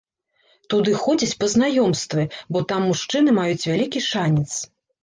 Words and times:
Туды 0.73 0.95
ходзяць 1.01 1.37
па 1.43 1.51
знаёмствы, 1.53 2.27
бо 2.53 2.65
там 2.73 2.81
мужчыны 2.89 3.29
маюць 3.43 3.65
вялікі 3.71 4.07
шанец. 4.11 4.49